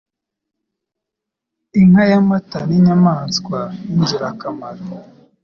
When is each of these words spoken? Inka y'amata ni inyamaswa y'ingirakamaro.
Inka 1.81 2.03
y'amata 2.11 2.57
ni 2.67 2.75
inyamaswa 2.77 3.59
y'ingirakamaro. 3.87 4.85